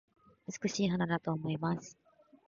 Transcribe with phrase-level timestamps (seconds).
[0.47, 1.95] 美しい花だと思います